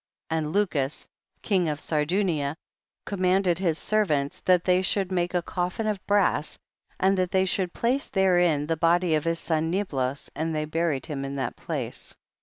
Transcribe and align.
25. 0.29 0.37
And 0.45 0.51
Lucus 0.55 1.07
king 1.43 1.69
of 1.69 1.79
Sardunia 1.79 2.55
commanded 3.05 3.59
his 3.59 3.77
servants 3.77 4.39
that 4.39 4.63
they 4.63 4.81
should 4.81 5.11
make 5.11 5.35
a 5.35 5.43
coffin 5.43 5.85
of 5.85 6.03
brass, 6.07 6.57
and 6.99 7.15
that 7.19 7.29
they 7.29 7.45
should 7.45 7.71
place 7.71 8.07
therein 8.07 8.65
the 8.65 8.75
body 8.77 9.13
of 9.13 9.25
his 9.25 9.37
son 9.39 9.69
Niblos, 9.71 10.27
and 10.35 10.55
they 10.55 10.65
buried 10.65 11.05
him 11.05 11.23
in 11.23 11.35
that 11.35 11.55
place. 11.55 12.15